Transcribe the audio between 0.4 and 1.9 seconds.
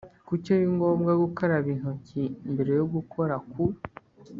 ari ngombwa gukaraba